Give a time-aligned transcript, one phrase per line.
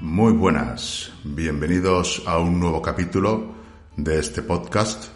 [0.00, 3.52] Muy buenas, bienvenidos a un nuevo capítulo
[3.96, 5.06] de este podcast.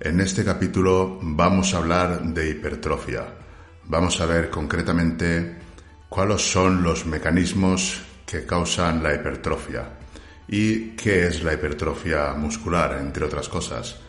[0.00, 3.26] En este capítulo vamos a hablar de hipertrofia.
[3.84, 5.56] Vamos a ver concretamente
[6.08, 9.90] cuáles son los mecanismos que causan la hipertrofia
[10.48, 14.00] y qué es la hipertrofia muscular, entre otras cosas.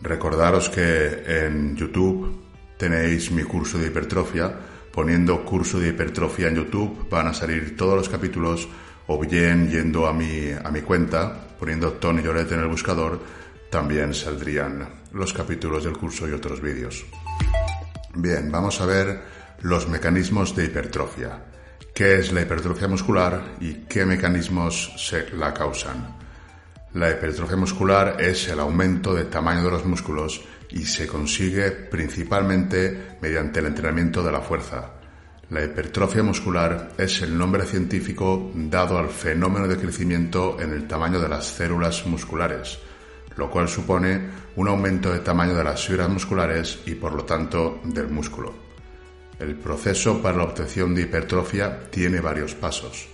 [0.00, 2.36] Recordaros que en YouTube
[2.76, 4.52] tenéis mi curso de hipertrofia.
[4.92, 8.68] Poniendo curso de hipertrofia en YouTube van a salir todos los capítulos
[9.06, 13.20] o bien yendo a mi, a mi cuenta, poniendo Tony Lloret en el buscador,
[13.70, 17.04] también saldrían los capítulos del curso y otros vídeos.
[18.14, 19.22] Bien, vamos a ver
[19.62, 21.44] los mecanismos de hipertrofia.
[21.94, 26.16] ¿Qué es la hipertrofia muscular y qué mecanismos se la causan?
[26.94, 33.16] La hipertrofia muscular es el aumento de tamaño de los músculos y se consigue principalmente
[33.20, 35.01] mediante el entrenamiento de la fuerza.
[35.52, 41.20] La hipertrofia muscular es el nombre científico dado al fenómeno de crecimiento en el tamaño
[41.20, 42.78] de las células musculares,
[43.36, 47.82] lo cual supone un aumento de tamaño de las fibras musculares y por lo tanto
[47.84, 48.54] del músculo.
[49.38, 53.06] El proceso para la obtención de hipertrofia tiene varios pasos.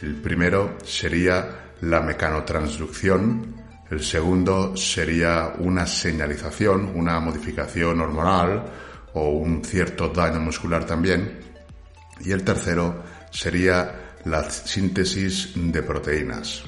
[0.00, 3.54] El primero sería la mecanotransducción,
[3.90, 8.64] el segundo sería una señalización, una modificación hormonal
[9.12, 11.41] o un cierto daño muscular también.
[12.24, 16.62] Y el tercero sería la síntesis de proteínas.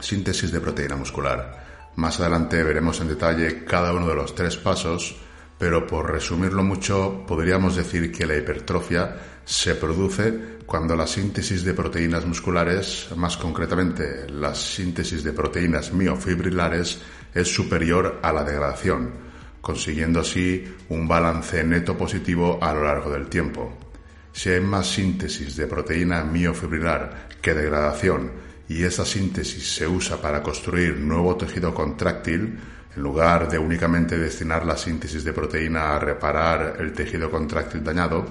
[0.00, 1.90] Síntesis de proteína muscular.
[1.96, 5.16] Más adelante veremos en detalle cada uno de los tres pasos,
[5.58, 11.74] pero por resumirlo mucho, podríamos decir que la hipertrofia se produce cuando la síntesis de
[11.74, 17.00] proteínas musculares, más concretamente la síntesis de proteínas miofibrilares,
[17.34, 19.12] es superior a la degradación,
[19.60, 23.91] consiguiendo así un balance neto positivo a lo largo del tiempo.
[24.32, 28.32] Si hay más síntesis de proteína miofibrilar que degradación
[28.68, 32.58] y esa síntesis se usa para construir nuevo tejido contráctil,
[32.94, 38.24] en lugar de únicamente destinar la síntesis de proteína a reparar el tejido contráctil dañado,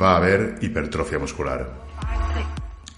[0.00, 1.86] va a haber hipertrofia muscular.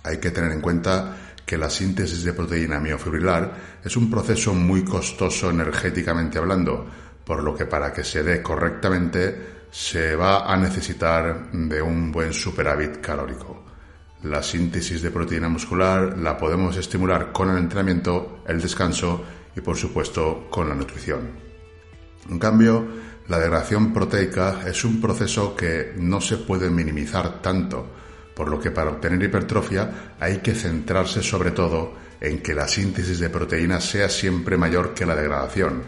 [0.04, 4.84] Hay que tener en cuenta que la síntesis de proteína miofibrilar es un proceso muy
[4.84, 6.86] costoso energéticamente hablando,
[7.24, 12.32] por lo que para que se dé correctamente se va a necesitar de un buen
[12.32, 13.64] superávit calórico.
[14.22, 19.22] La síntesis de proteína muscular la podemos estimular con el entrenamiento, el descanso
[19.54, 21.30] y por supuesto con la nutrición.
[22.28, 22.86] En cambio,
[23.28, 27.86] la degradación proteica es un proceso que no se puede minimizar tanto,
[28.34, 33.18] por lo que para obtener hipertrofia hay que centrarse sobre todo en que la síntesis
[33.18, 35.82] de proteínas sea siempre mayor que la degradación.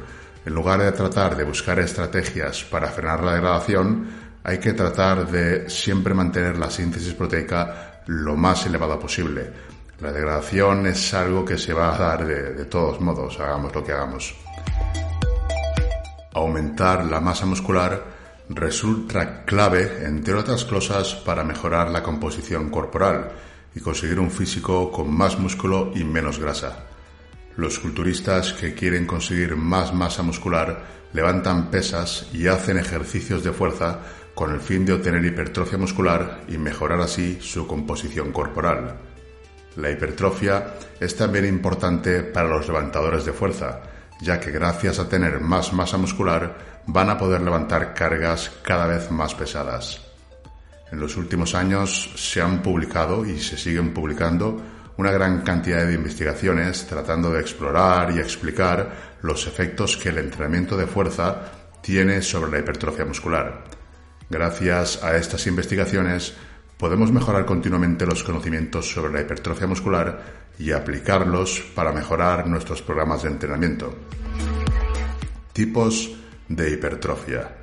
[0.44, 4.08] En lugar de tratar de buscar estrategias para frenar la degradación,
[4.42, 9.50] hay que tratar de siempre mantener la síntesis proteica lo más elevada posible.
[10.00, 13.92] La degradación es algo que se va a dar de, todos modos, hagamos lo que
[13.92, 14.34] hagamos
[16.32, 18.02] aumentar la masa muscular
[18.48, 23.30] resulta clave, entre otras cosas, para mejorar la composición corporal
[23.74, 26.89] y conseguir un físico con más músculo y menos grasa.
[27.60, 30.82] Los culturistas que quieren conseguir más masa muscular
[31.12, 33.98] levantan pesas y hacen ejercicios de fuerza
[34.34, 38.96] con el fin de obtener hipertrofia muscular y mejorar así su composición corporal.
[39.76, 43.82] La hipertrofia es también importante para los levantadores de fuerza,
[44.22, 49.10] ya que gracias a tener más masa muscular van a poder levantar cargas cada vez
[49.10, 50.00] más pesadas.
[50.90, 55.94] En los últimos años se han publicado y se siguen publicando una gran cantidad de
[55.94, 61.42] investigaciones tratando de explorar y explicar los efectos que el entrenamiento de fuerza
[61.80, 63.64] tiene sobre la hipertrofia muscular.
[64.28, 66.34] Gracias a estas investigaciones
[66.76, 70.22] podemos mejorar continuamente los conocimientos sobre la hipertrofia muscular
[70.58, 73.94] y aplicarlos para mejorar nuestros programas de entrenamiento.
[75.52, 76.10] Tipos
[76.48, 77.56] de hipertrofia.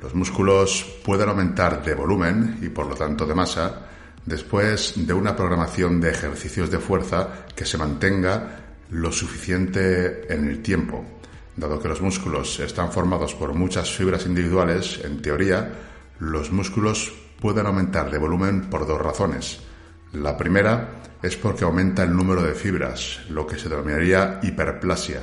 [0.00, 3.89] Los músculos pueden aumentar de volumen y por lo tanto de masa
[4.26, 8.60] después de una programación de ejercicios de fuerza que se mantenga
[8.90, 11.04] lo suficiente en el tiempo.
[11.56, 15.72] Dado que los músculos están formados por muchas fibras individuales, en teoría,
[16.18, 19.60] los músculos pueden aumentar de volumen por dos razones.
[20.12, 25.20] La primera es porque aumenta el número de fibras, lo que se denominaría hiperplasia,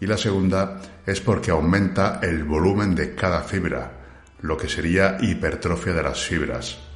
[0.00, 3.92] y la segunda es porque aumenta el volumen de cada fibra,
[4.40, 6.87] lo que sería hipertrofia de las fibras.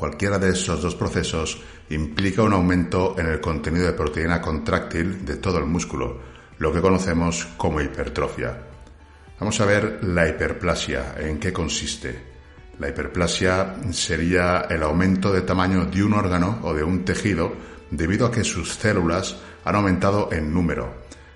[0.00, 1.60] Cualquiera de esos dos procesos
[1.90, 6.22] implica un aumento en el contenido de proteína contráctil de todo el músculo,
[6.56, 8.62] lo que conocemos como hipertrofia.
[9.38, 12.18] Vamos a ver la hiperplasia, en qué consiste.
[12.78, 17.52] La hiperplasia sería el aumento de tamaño de un órgano o de un tejido
[17.90, 19.36] debido a que sus células
[19.66, 20.94] han aumentado en número.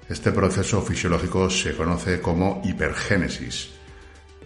[0.08, 3.83] Este proceso fisiológico se conoce como hipergénesis.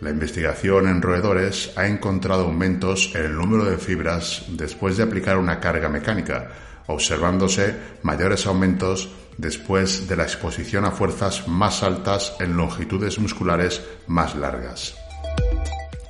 [0.01, 5.39] La investigación en roedores ha encontrado aumentos en el número de fibras después de aplicar
[5.39, 6.51] una carga mecánica,
[6.87, 9.09] observándose mayores aumentos
[9.39, 14.95] después de la exposición a fuerzas más altas en longitudes musculares más largas.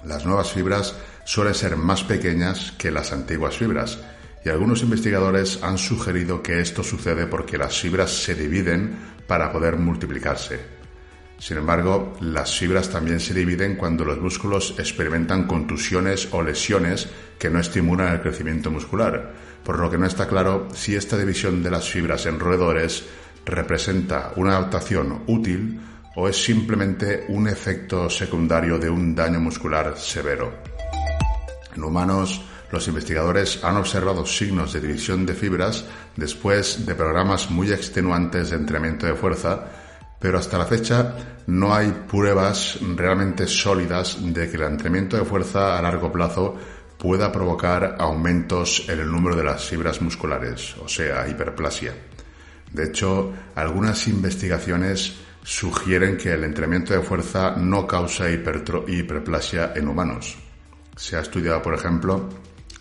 [0.04, 0.94] Las nuevas fibras
[1.24, 3.98] suelen ser más pequeñas que las antiguas fibras
[4.44, 9.76] y algunos investigadores han sugerido que esto sucede porque las fibras se dividen para poder
[9.76, 10.77] multiplicarse.
[11.38, 17.08] Sin embargo, las fibras también se dividen cuando los músculos experimentan contusiones o lesiones
[17.38, 19.32] que no estimulan el crecimiento muscular,
[19.62, 23.04] por lo que no está claro si esta división de las fibras en roedores
[23.46, 25.80] representa una adaptación útil
[26.16, 30.52] o es simplemente un efecto secundario de un daño muscular severo.
[31.76, 32.42] En humanos,
[32.72, 35.84] los investigadores han observado signos de división de fibras
[36.16, 39.64] después de programas muy extenuantes de entrenamiento de fuerza,
[40.18, 41.14] pero hasta la fecha
[41.46, 46.56] no hay pruebas realmente sólidas de que el entrenamiento de fuerza a largo plazo
[46.98, 51.94] pueda provocar aumentos en el número de las fibras musculares, o sea, hiperplasia.
[52.72, 60.36] De hecho, algunas investigaciones sugieren que el entrenamiento de fuerza no causa hiperplasia en humanos.
[60.96, 62.28] Se ha estudiado, por ejemplo,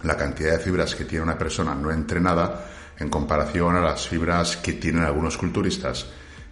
[0.04, 2.66] la cantidad de fibras que tiene una persona no entrenada
[3.00, 6.08] en comparación a las fibras que tienen algunos culturistas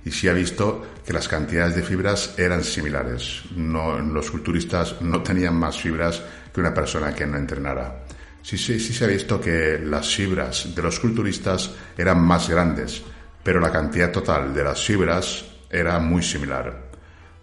[0.05, 3.43] y se ha visto que las cantidades de fibras eran similares.
[3.55, 6.21] los culturistas no tenían más fibras
[6.53, 8.05] que una persona que no entrenara.
[8.41, 13.01] Sí, sí, sí se ha visto que las fibras de los culturistas eran más grandes,
[13.43, 16.85] pero la cantidad total de las fibras era muy similar.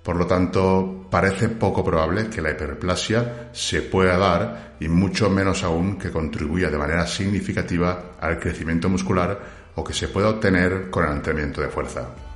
[0.04, 5.64] Por lo tanto, parece poco probable que la hiperplasia se pueda dar y mucho menos
[5.64, 9.40] aún que contribuya de manera significativa al crecimiento muscular
[9.74, 12.31] o que se pueda obtener con el entrenamiento de fuerza.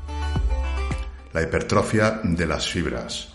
[1.37, 3.29] La hipertrofia de las fibras.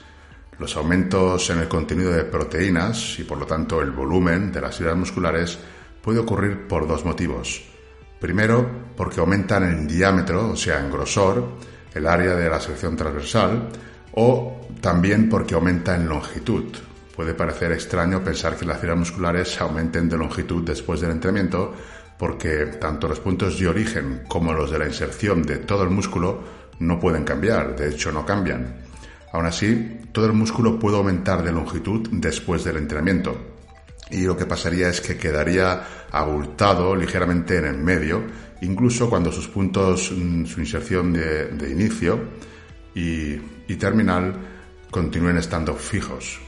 [0.57, 4.75] Los aumentos en el contenido de proteínas y por lo tanto el volumen de las
[4.75, 5.59] fibras musculares
[6.01, 7.62] puede ocurrir por dos motivos.
[8.19, 8.68] Primero,
[8.98, 11.45] porque aumentan en diámetro, o sea, en grosor,
[11.94, 13.69] el área de la sección transversal,
[14.13, 16.74] o también porque aumenta en longitud.
[17.15, 21.75] Puede parecer extraño pensar que las fibras musculares aumenten de longitud después del entrenamiento,
[22.18, 26.60] porque tanto los puntos de origen como los de la inserción de todo el músculo
[26.79, 28.81] no pueden cambiar, de hecho no cambian.
[29.31, 33.56] Aún así, todo el músculo puede aumentar de longitud después del entrenamiento.
[34.09, 38.23] Y lo que pasaría es que quedaría abultado ligeramente en el medio,
[38.62, 42.19] incluso cuando sus puntos, mm, su inserción de, inicio
[42.94, 43.35] y,
[43.68, 44.35] y terminal
[44.89, 46.41] continúen estando fijos.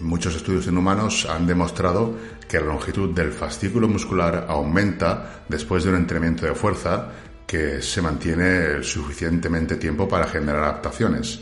[0.00, 2.16] Muchos estudios en humanos han demostrado
[2.48, 7.12] que la longitud del fascículo muscular aumenta después de un entrenamiento de fuerza
[7.46, 11.40] que se mantiene suficientemente tiempo para generar adaptaciones.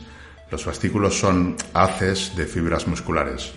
[0.50, 3.52] Los fascículos son haces de fibras musculares.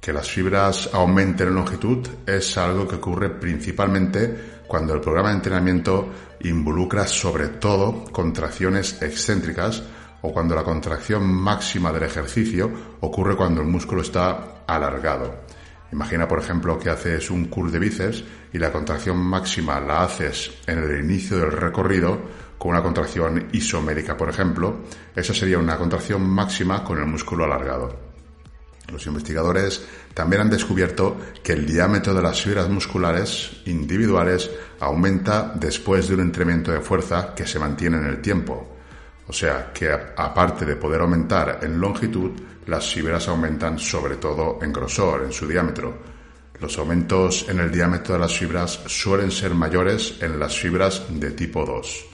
[0.00, 5.36] Que las fibras aumenten en longitud es algo que ocurre principalmente cuando el programa de
[5.36, 6.08] entrenamiento
[6.40, 9.82] involucra sobre todo contracciones excéntricas
[10.22, 12.70] o cuando la contracción máxima del ejercicio
[13.00, 15.44] ocurre cuando el músculo está alargado.
[15.92, 20.50] Imagina, por ejemplo, que haces un curl de bíceps y la contracción máxima la haces
[20.66, 22.20] en el inicio del recorrido
[22.58, 24.80] con una contracción isomérica, por ejemplo.
[25.14, 28.08] Esa sería una contracción máxima con el músculo alargado.
[28.92, 36.08] Los investigadores también han descubierto que el diámetro de las fibras musculares individuales aumenta después
[36.08, 38.77] de un entrenamiento de fuerza que se mantiene en el tiempo.
[39.28, 42.32] O sea que aparte de poder aumentar en longitud,
[42.66, 45.98] las fibras aumentan sobre todo en grosor, en su diámetro.
[46.60, 51.30] Los aumentos en el diámetro de las fibras suelen ser mayores en las fibras de
[51.32, 52.06] tipo 2.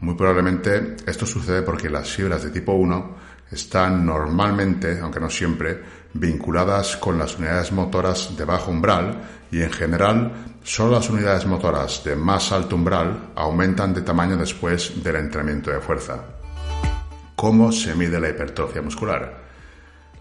[0.00, 3.16] Muy probablemente esto sucede porque las fibras de tipo 1
[3.50, 5.80] están normalmente, aunque no siempre,
[6.18, 10.32] vinculadas con las unidades motoras de bajo umbral y en general
[10.62, 15.80] solo las unidades motoras de más alto umbral aumentan de tamaño después del entrenamiento de
[15.80, 16.24] fuerza.
[17.36, 19.44] ¿Cómo se mide la hipertrofia muscular?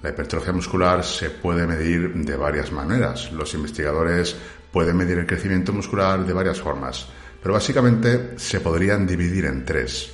[0.01, 3.31] La hipertrofia muscular se puede medir de varias maneras.
[3.31, 4.35] Los investigadores
[4.71, 7.07] pueden medir el crecimiento muscular de varias formas,
[7.41, 10.13] pero básicamente se podrían dividir en tres.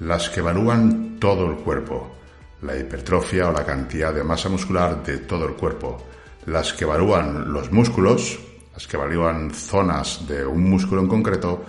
[0.00, 2.16] Las que evalúan todo el cuerpo,
[2.62, 6.00] la hipertrofia o la cantidad de masa muscular de todo el cuerpo,
[6.46, 8.38] las que evalúan los músculos,
[8.72, 11.64] las que evalúan zonas de un músculo en concreto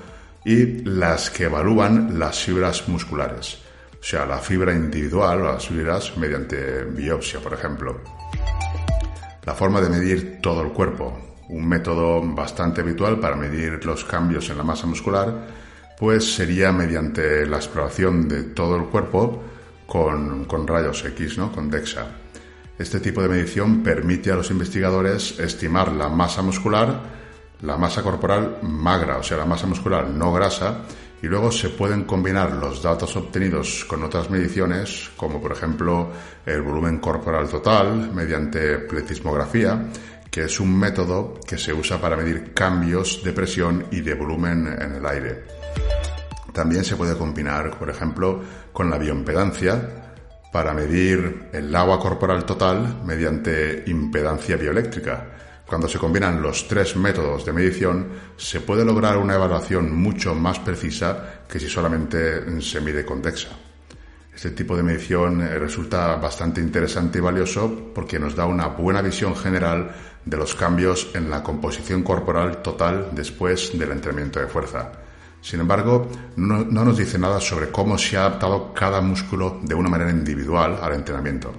[0.45, 3.57] y las que evalúan las fibras musculares,
[4.00, 8.01] o sea, la fibra individual o las fibras mediante biopsia, por ejemplo.
[9.45, 11.19] La forma de medir todo el cuerpo.
[11.50, 15.45] un método bastante habitual para medir los cambios en la masa muscular,
[16.00, 19.43] pues sería mediante la exploración de todo el cuerpo
[19.93, 21.51] con, rayos X, ¿no?
[21.51, 22.07] con DEXA.
[22.79, 27.00] Este tipo de medición permite a los investigadores estimar la masa muscular,
[27.62, 30.79] la masa corporal magra, o sea, la masa muscular no grasa,
[31.21, 36.09] y luego se pueden combinar los datos obtenidos con otras mediciones, como por ejemplo
[36.43, 39.89] el volumen corporal total mediante pletismografía,
[40.31, 44.65] que es un método que se usa para medir cambios de presión y de volumen
[44.67, 45.62] en el aire.
[46.53, 48.41] También se puede combinar, por ejemplo,
[48.72, 50.03] con la bioimpedancia
[50.51, 55.25] para medir el agua corporal total mediante impedancia bioeléctrica.
[55.65, 58.07] Cuando se combinan los tres métodos de medición,
[58.38, 63.50] se puede lograr una evaluación mucho más precisa que si solamente se mide con DEXA.
[64.36, 69.01] Este tipo de medición eh, resulta bastante interesante y valioso porque nos da una buena
[69.01, 69.91] visión general
[70.25, 74.91] de los cambios en la composición corporal total después del entrenamiento de fuerza.
[75.43, 76.07] Sin embargo,
[76.38, 80.79] no, nos dice nada sobre cómo se ha adaptado cada músculo de una manera individual
[80.81, 81.51] al entrenamiento.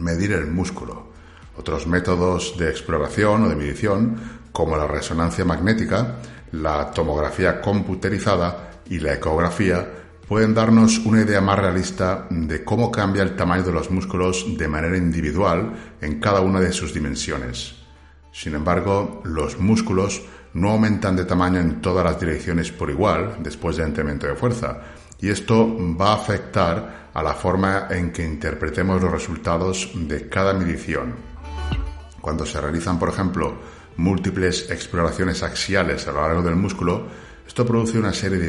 [0.00, 1.12] Medir el músculo.
[1.58, 4.16] Otros métodos de exploración o de medición,
[4.52, 6.16] como la resonancia magnética,
[6.52, 9.86] la tomografía computerizada y la ecografía,
[10.26, 14.66] pueden darnos una idea más realista de cómo cambia el tamaño de los músculos de
[14.66, 17.74] manera individual en cada una de sus dimensiones.
[18.32, 20.22] Sin embargo, los músculos
[20.56, 24.80] no aumentan de tamaño en todas las direcciones por igual después del entrenamiento de fuerza,
[25.20, 30.54] y esto va a afectar a la forma en que interpretemos los resultados de cada
[30.54, 31.14] medición.
[32.22, 33.54] Cuando se realizan, por ejemplo,
[33.98, 37.06] múltiples exploraciones axiales a lo largo del músculo,
[37.46, 38.48] esto produce una serie de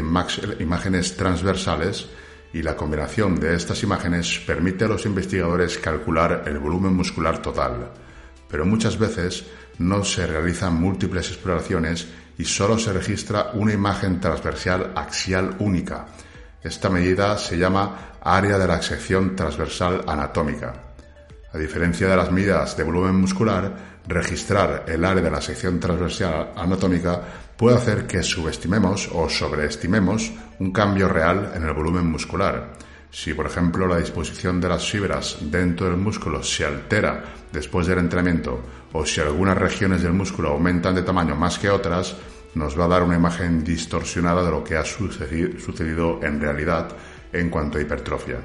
[0.60, 2.08] imágenes transversales
[2.54, 7.92] y la combinación de estas imágenes permite a los investigadores calcular el volumen muscular total.
[8.50, 9.46] Pero muchas veces
[9.80, 16.06] no se realizan múltiples exploraciones y solo se registra una imagen transversal axial única.
[16.64, 20.74] Esta medida se llama área de la sección transversal anatómica.
[21.54, 26.52] A diferencia de las medidas de volumen muscular, registrar el área de la sección transversal
[26.56, 27.22] anatómica
[27.56, 32.74] puede hacer que subestimemos o sobreestimemos un cambio real en el volumen muscular.
[33.12, 38.00] Si, por ejemplo, la disposición de las fibras dentro del músculo se altera después del
[38.00, 38.62] entrenamiento
[38.94, 42.16] o si algunas regiones del músculo aumentan de tamaño más que otras,
[42.56, 46.90] nos va a dar una imagen distorsionada de lo que ha sucedido en realidad
[47.32, 48.38] en cuanto a hipertrofia.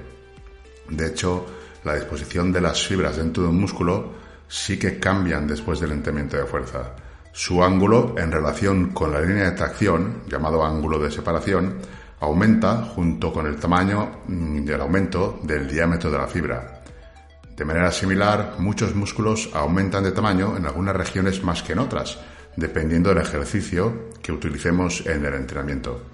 [0.88, 1.46] De hecho,
[1.84, 4.12] la disposición de las fibras dentro de un músculo
[4.48, 6.94] sí que cambian después del entrenamiento de fuerza.
[7.32, 11.78] Su ángulo en relación con la línea de tracción, llamado ángulo de separación,
[12.22, 16.82] aumenta junto con el tamaño mm, del aumento del diámetro de la fibra.
[17.56, 22.20] De manera similar, muchos músculos aumentan de tamaño en algunas regiones más que en otras,
[22.56, 26.10] dependiendo del ejercicio que utilicemos en el entrenamiento.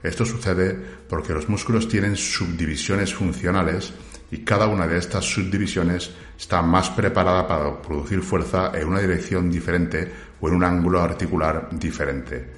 [0.00, 3.92] Esto sucede porque los músculos tienen subdivisiones funcionales
[4.30, 9.50] y cada una de estas subdivisiones está más preparada para producir fuerza en una dirección
[9.50, 10.08] diferente
[10.40, 12.57] o en un ángulo articular diferente.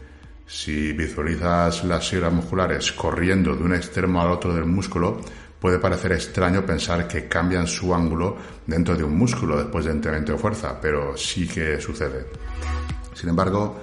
[0.52, 5.20] Si visualizas las fibras musculares corriendo de un extremo al otro del músculo,
[5.60, 10.32] puede parecer extraño pensar que cambian su ángulo dentro de un músculo después de entrenamiento
[10.32, 12.26] de fuerza, pero sí que sucede.
[13.14, 13.80] Sin embargo,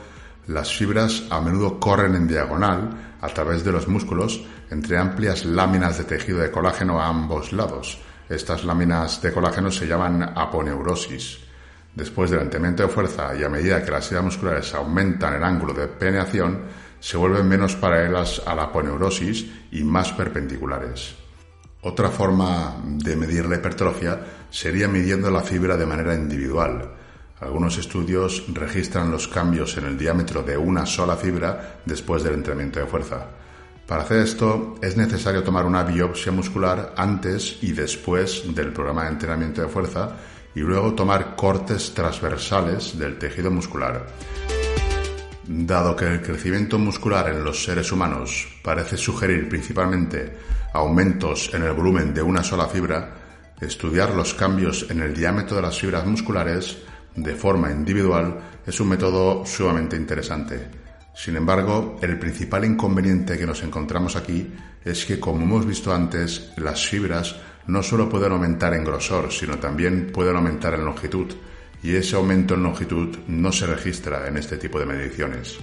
[0.48, 5.98] las fibras a menudo corren en diagonal a través de los músculos entre amplias láminas
[5.98, 7.98] de tejido de colágeno a ambos lados.
[8.28, 11.47] Estas láminas de colágeno se llaman aponeurosis.
[11.98, 15.74] Después del entrenamiento de fuerza y a medida que las fibras musculares aumentan el ángulo
[15.74, 16.60] de peneación,
[17.00, 21.16] se vuelven menos paralelas a la aponeurosis y más perpendiculares.
[21.82, 24.20] Otra forma de medir la hipertrofia
[24.52, 26.88] sería midiendo la fibra de manera individual.
[27.40, 32.80] Algunos estudios registran los cambios en el diámetro de una sola fibra después del entrenamiento
[32.80, 33.26] de fuerza.
[33.88, 39.14] Para hacer esto es necesario tomar una biopsia muscular antes y después del programa de
[39.14, 40.16] entrenamiento de fuerza
[40.58, 44.08] y luego tomar cortes transversales del tejido muscular.
[45.48, 50.36] Dado que el crecimiento muscular en los seres humanos parece sugerir principalmente
[50.74, 55.62] aumentos en el volumen de una sola fibra, estudiar los cambios en el diámetro de
[55.62, 56.80] las fibras musculares
[57.16, 60.70] de forma individual es un método sumamente interesante.
[61.14, 64.52] Sin embargo, el principal inconveniente que nos encontramos aquí
[64.84, 67.36] es que, como hemos visto antes, las fibras
[67.68, 71.28] no solo pueden aumentar en grosor, sino también pueden aumentar en longitud,
[71.84, 75.58] y ese aumento en longitud no se registra en este tipo de mediciones.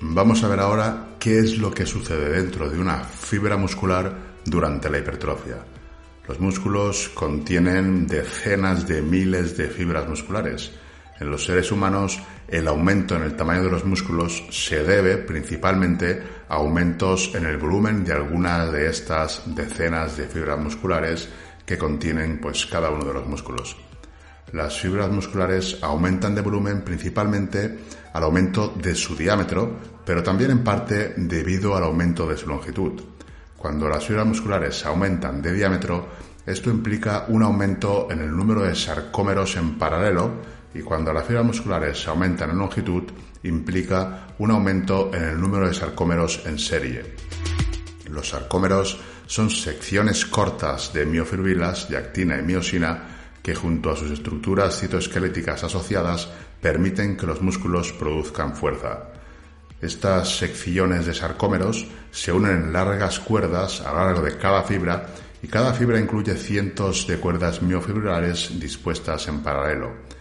[0.00, 4.88] Vamos a ver ahora qué es lo que sucede dentro de una fibra muscular durante
[4.88, 5.56] la hipertrofia.
[6.28, 10.70] Los músculos contienen decenas de miles de fibras musculares.
[11.20, 16.22] En los seres humanos, el aumento en el tamaño de los músculos se debe principalmente
[16.48, 21.28] a aumentos en el volumen de algunas de estas decenas de fibras musculares
[21.66, 23.76] que contienen pues cada uno de los músculos.
[24.52, 27.78] Las fibras musculares aumentan de volumen principalmente
[28.14, 33.02] al aumento de su diámetro, pero también en parte debido al aumento de su longitud.
[33.56, 36.08] Cuando las fibras musculares aumentan de diámetro,
[36.46, 41.44] esto implica un aumento en el número de sarcómeros en paralelo y cuando las fibras
[41.44, 43.02] musculares aumentan en longitud,
[43.42, 47.16] implica un aumento en el número de sarcómeros en serie.
[48.08, 53.02] Los sarcómeros son secciones cortas de miofibrilas de actina y miosina
[53.42, 56.28] que junto a sus estructuras citoesqueléticas asociadas
[56.60, 59.08] permiten que los músculos produzcan fuerza.
[59.82, 65.08] Estas secciones de sarcómeros se unen en largas cuerdas a lo largo de cada fibra
[65.42, 70.17] y cada fibra incluye cientos de cuerdas miofibrilares dispuestas en paralelo.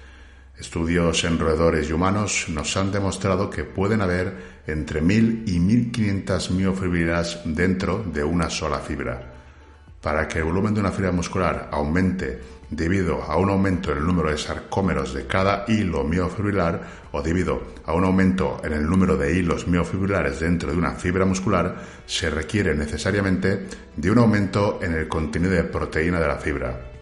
[0.59, 6.49] Estudios en roedores y humanos nos han demostrado que pueden haber entre 1000 y 1500
[6.49, 9.33] miofibrilas dentro de una sola fibra.
[10.01, 12.39] Para que el volumen de una fibra muscular aumente
[12.71, 17.61] debido a un aumento en el número de sarcómeros de cada hilo miofibrilar o debido
[17.85, 21.75] a un aumento en el número de hilos miofibrilares dentro de una fibra muscular,
[22.07, 26.96] se requiere necesariamente de un aumento en el contenido de proteína de la fibra.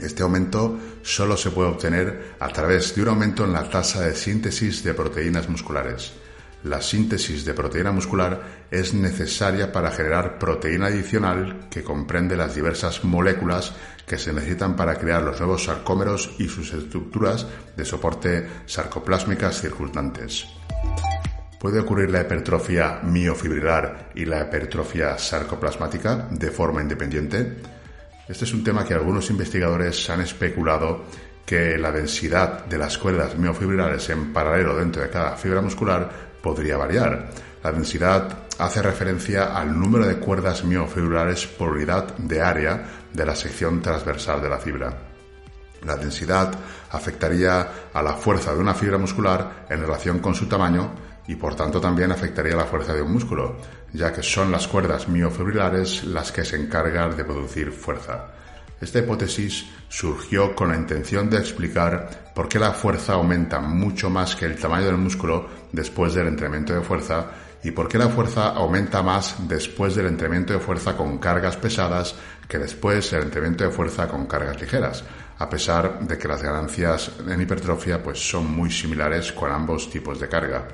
[0.00, 4.14] Este aumento solo se puede obtener a través de un aumento en la tasa de
[4.14, 6.12] síntesis de proteínas musculares
[6.66, 13.04] la síntesis de proteína muscular es necesaria para generar proteína adicional que comprende las diversas
[13.04, 13.72] moléculas
[14.06, 20.46] que se necesitan para crear los nuevos sarcómeros y sus estructuras de soporte sarcoplásmicas circundantes.
[21.60, 27.75] ¿Puede ocurrir la hipertrofia miofibrilar y la hipertrofia sarcoplasmática de forma independiente?
[28.28, 31.04] Este es un tema que algunos investigadores han especulado
[31.44, 36.10] que la densidad de las cuerdas miofibrilares en paralelo dentro de cada fibra muscular
[36.42, 37.30] podría variar.
[37.62, 43.36] La densidad hace referencia al número de cuerdas miofibrilares por unidad de área de la
[43.36, 44.92] sección transversal de la fibra.
[45.84, 46.52] La densidad
[46.90, 50.90] afectaría a la fuerza de una fibra muscular en relación con su tamaño
[51.28, 53.56] y por tanto también afectaría la fuerza de un músculo,
[53.92, 58.32] ya que son las cuerdas miofibrilares las que se encargan de producir fuerza.
[58.80, 64.36] Esta hipótesis surgió con la intención de explicar por qué la fuerza aumenta mucho más
[64.36, 67.26] que el tamaño del músculo después del entrenamiento de fuerza
[67.64, 72.14] y por qué la fuerza aumenta más después del entrenamiento de fuerza con cargas pesadas
[72.46, 75.02] que después del entrenamiento de fuerza con cargas ligeras,
[75.38, 80.20] a pesar de que las ganancias en hipertrofia pues son muy similares con ambos tipos
[80.20, 80.68] de carga.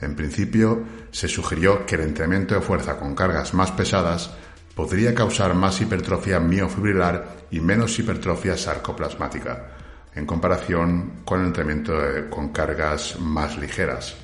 [0.00, 4.30] En principio, se sugirió que el entrenamiento de fuerza con cargas más pesadas
[4.74, 9.66] podría causar más hipertrofia miofibrilar y menos hipertrofia sarcoplasmática,
[10.14, 11.94] en comparación con el entrenamiento
[12.30, 14.16] con cargas más ligeras.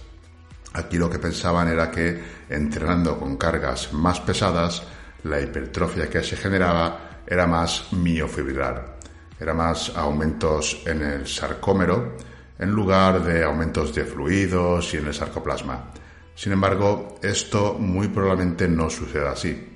[0.73, 4.83] Aquí lo que pensaban era que entrenando con cargas más pesadas,
[5.25, 8.97] la hipertrofia que se generaba era más miofibrilar,
[9.39, 12.17] era más aumentos en el sarcómero
[12.59, 15.93] en lugar de aumentos de fluidos y en el sarcoplasma.
[16.35, 19.73] Sin embargo, esto muy probablemente no suceda así.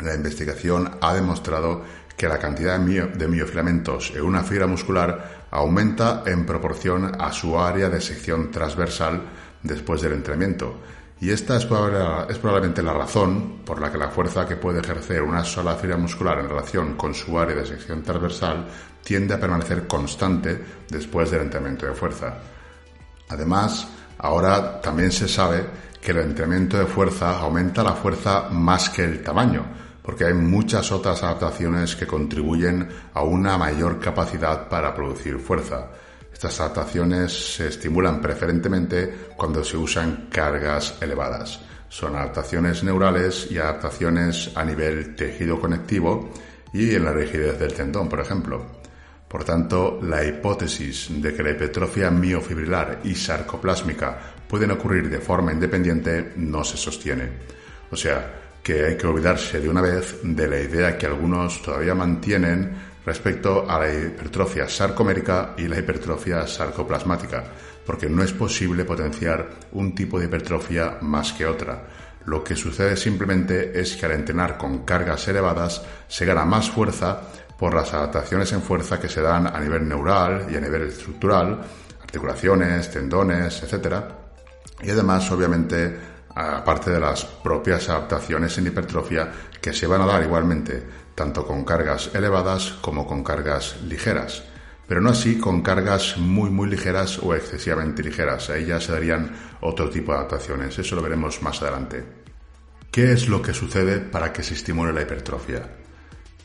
[0.00, 1.82] La investigación ha demostrado
[2.16, 7.88] que la cantidad de miofilamentos en una fibra muscular aumenta en proporción a su área
[7.88, 9.22] de sección transversal
[9.62, 10.80] después del entrenamiento.
[11.20, 15.44] Y esta es, probablemente la razón por la que la fuerza que puede ejercer una
[15.44, 18.66] sola fibra muscular en relación con su área de sección transversal
[19.02, 22.34] tiende a permanecer constante después del entrenamiento de fuerza.
[23.28, 25.64] Además, ahora también se sabe
[26.00, 29.64] que el entrenamiento de fuerza aumenta la fuerza más que el tamaño,
[30.02, 35.90] porque hay muchas otras adaptaciones que contribuyen a una mayor capacidad para producir fuerza.
[36.32, 41.60] Estas adaptaciones se estimulan preferentemente cuando se usan cargas elevadas.
[41.88, 46.30] Son adaptaciones neurales y adaptaciones a nivel tejido conectivo
[46.72, 48.79] y en la rigidez del tendón, por ejemplo.
[49.30, 55.52] Por tanto, la hipótesis de que la hipertrofia miofibrilar y sarcoplásmica pueden ocurrir de forma
[55.52, 57.28] independiente no se sostiene.
[57.92, 61.94] O sea, que hay que olvidarse de una vez de la idea que algunos todavía
[61.94, 62.72] mantienen
[63.06, 67.44] respecto a la hipertrofia sarcomérica y la hipertrofia sarcoplasmática,
[67.86, 71.86] porque no es posible potenciar un tipo de hipertrofia más que otra.
[72.26, 77.22] Lo que sucede simplemente es que al entrenar con cargas elevadas se gana más fuerza
[77.60, 81.60] por las adaptaciones en fuerza que se dan a nivel neural y a nivel estructural,
[82.00, 83.96] articulaciones, tendones, etc.
[84.82, 85.94] Y además, obviamente,
[86.34, 90.82] aparte de las propias adaptaciones en hipertrofia que se van a dar igualmente
[91.14, 94.42] tanto con cargas elevadas como con cargas ligeras.
[94.88, 98.50] pero no así con cargas muy muy ligeras o excesivamente ligeras.
[98.50, 102.04] Ahí ya se darían otro tipo de adaptaciones, eso lo veremos más adelante.
[102.90, 105.79] ¿Qué es lo que sucede para que se estimule la hipertrofia?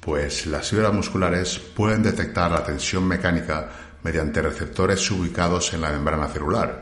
[0.06, 3.68] Pues las fibras musculares pueden detectar la tensión mecánica
[4.04, 6.80] mediante receptores ubicados en la membrana celular.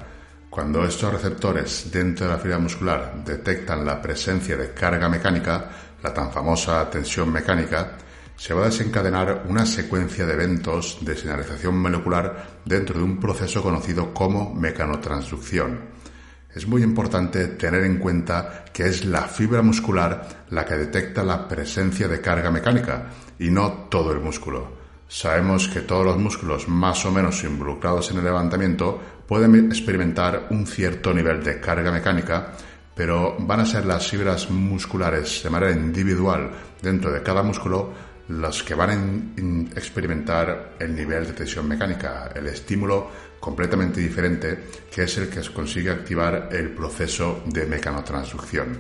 [0.50, 5.70] Cuando estos receptores dentro de la fibra muscular detectan la presencia de carga mecánica,
[6.04, 7.94] la tan famosa tensión mecánica,
[8.36, 13.64] se va a desencadenar una secuencia de eventos de señalización molecular dentro de un proceso
[13.64, 15.80] conocido como mecanotransducción.
[16.56, 21.48] Es muy importante tener en cuenta que es la fibra muscular la que detecta la
[21.48, 23.08] presencia de carga mecánica
[23.40, 24.84] y no todo el músculo.
[25.08, 30.68] Sabemos que todos los músculos más o menos involucrados en el levantamiento pueden experimentar un
[30.68, 32.54] cierto nivel de carga mecánica,
[32.96, 37.92] pero van a ser las fibras musculares de manera individual dentro de cada músculo
[38.28, 45.04] los que van a experimentar el nivel de tensión mecánica, el estímulo completamente diferente que
[45.04, 48.80] es el que consigue activar el proceso de mecanotransducción.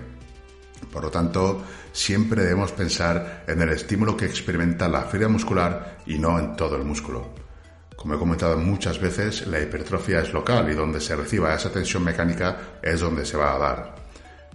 [0.89, 6.17] Por lo tanto, siempre debemos pensar en el estímulo que experimenta la fibra muscular y
[6.17, 7.34] no en todo el músculo.
[7.97, 12.06] Como he comentado muchas veces, la hipertrofia es local y donde se reciba esa tensión
[12.06, 14.03] mecánica es donde se va a dar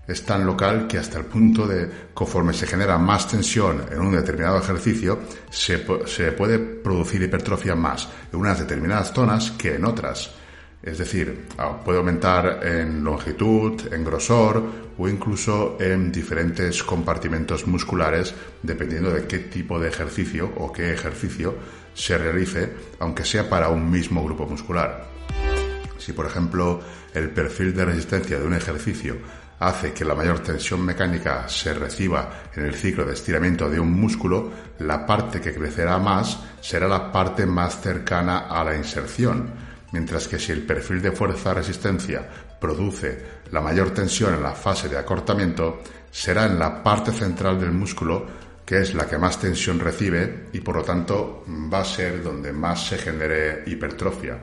[0.09, 4.13] es tan local que hasta el punto de, conforme se genera más tensión en un
[4.13, 10.35] determinado ejercicio, se, puede producir hipertrofia más en unas determinadas zonas que en otras.
[10.83, 14.63] Es decir, ah, puede aumentar en longitud, en grosor
[14.97, 21.55] o incluso en diferentes compartimentos musculares dependiendo de qué tipo de ejercicio o qué ejercicio
[21.93, 25.07] se realice, aunque sea para un mismo grupo muscular.
[25.99, 26.81] Si, por ejemplo,
[27.13, 29.17] el perfil de resistencia de un ejercicio
[29.61, 33.93] hace que la mayor tensión mecánica se reciba en el ciclo de estiramiento de un
[33.93, 39.51] músculo, la parte que crecerá más será la parte más cercana a la inserción,
[39.93, 42.29] mientras que si el perfil de fuerza-resistencia
[42.61, 47.73] produce la mayor tensión en la fase de acortamiento, será en la parte central del
[47.73, 51.43] músculo que es la que más tensión recibe y por lo tanto
[51.73, 54.39] va a ser donde más se genere hipertrofia.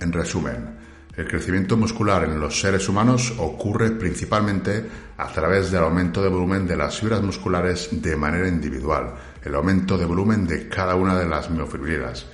[0.00, 0.85] En resumen,
[1.16, 4.84] el crecimiento muscular en los seres humanos ocurre principalmente
[5.16, 9.96] a través del aumento de volumen de las fibras musculares de manera individual, el aumento
[9.96, 12.26] de volumen de cada una de las miofibrilas.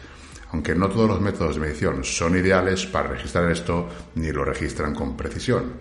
[0.51, 4.95] Aunque no todos los métodos de medición son ideales para registrar esto ni lo registran
[4.95, 5.75] con precisión.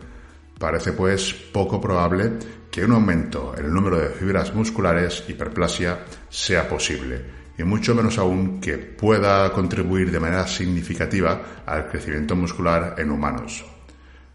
[0.59, 2.33] Parece pues poco probable
[2.69, 8.17] que un aumento en el número de fibras musculares, hiperplasia, sea posible y mucho menos
[8.17, 13.63] aún que pueda contribuir de manera significativa al crecimiento muscular en humanos.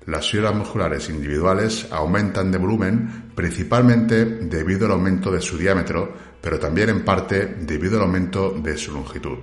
[0.07, 6.61] Las fibras musculares individuales aumentan de volumen principalmente debido al aumento de su diámetro, pero
[6.61, 9.39] también en parte debido al aumento de su longitud.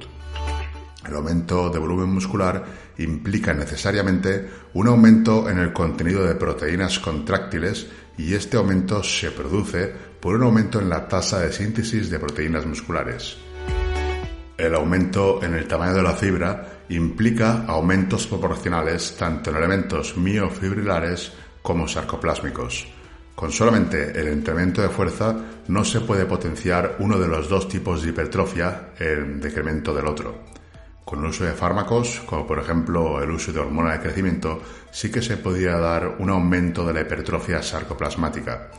[1.06, 2.64] El aumento de volumen muscular
[2.98, 9.92] implica necesariamente un aumento en el contenido de proteínas contráctiles y este aumento se produce
[10.22, 13.36] por un aumento en la tasa de síntesis de proteínas musculares.
[14.64, 21.34] El aumento en el tamaño de la fibra implica aumentos proporcionales tanto en elementos miofibrilares
[21.62, 22.88] como sarcoplásmicos.
[23.36, 25.36] Con solamente el entrenamiento de fuerza
[25.68, 30.44] no se puede potenciar uno de los dos tipos de hipertrofia en decremento del otro.
[31.04, 35.12] Con el uso de fármacos, como por ejemplo el uso de hormona de crecimiento, sí
[35.12, 38.70] que se podría dar un aumento de la hipertrofia sarcoplasmática.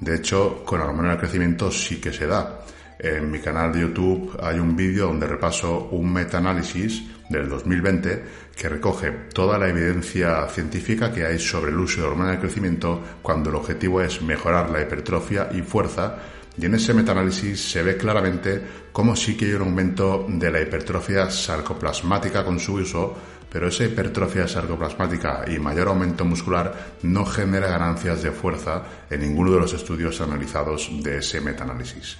[0.00, 2.58] De hecho, con hormona de crecimiento sí que se da.
[2.98, 8.24] En mi canal de YouTube hay un vídeo donde repaso un metaanálisis del 2020
[8.56, 13.00] que recoge toda la evidencia científica que hay sobre el uso de hormona de crecimiento
[13.22, 16.16] cuando el objetivo es mejorar la hipertrofia y fuerza
[16.60, 20.60] y en ese metaanálisis se ve claramente cómo sí que hay un aumento de la
[20.60, 23.14] hipertrofia sarcoplasmática con su uso,
[23.48, 29.52] pero esa hipertrofia sarcoplasmática y mayor aumento muscular no genera ganancias de fuerza en ninguno
[29.52, 32.18] de los estudios analizados de ese metaanálisis.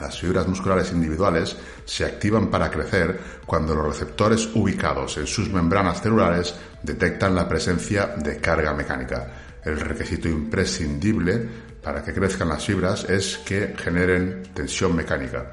[0.00, 6.00] Las fibras musculares individuales se activan para crecer cuando los receptores ubicados en sus membranas
[6.02, 9.26] celulares detectan la presencia de carga mecánica.
[9.64, 11.46] El requisito imprescindible
[11.82, 15.52] para que crezcan las fibras es que generen tensión mecánica.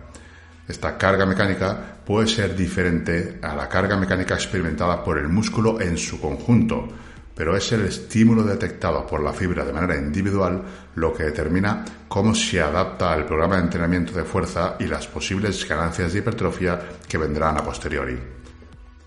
[0.67, 5.97] Esta carga mecánica puede ser diferente a la carga mecánica experimentada por el músculo en
[5.97, 6.87] su conjunto,
[7.35, 10.63] pero es el estímulo detectado por la fibra de manera individual
[10.95, 15.67] lo que determina cómo se adapta al programa de entrenamiento de fuerza y las posibles
[15.67, 18.17] ganancias de hipertrofia que vendrán a posteriori.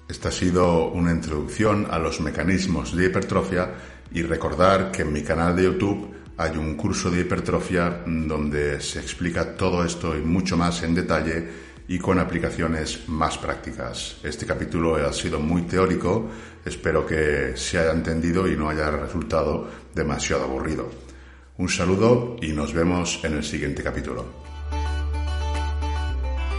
[0.07, 3.71] Esta ha sido una introducción a los mecanismos de hipertrofia
[4.13, 9.01] y recordar que en mi canal de YouTube hay un curso de hipertrofia donde se
[9.01, 14.19] explica todo esto y mucho más en detalle y con aplicaciones más prácticas.
[14.23, 16.29] Este capítulo ha sido muy teórico,
[16.65, 20.91] espero que se haya entendido y no haya resultado demasiado aburrido.
[21.57, 24.38] Un saludo y nos vemos en el siguiente capítulo.